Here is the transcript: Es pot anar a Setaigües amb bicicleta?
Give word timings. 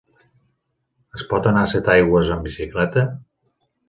Es 1.19 1.25
pot 1.33 1.49
anar 1.51 1.65
a 1.65 1.69
Setaigües 1.73 2.31
amb 2.37 2.47
bicicleta? 2.49 3.05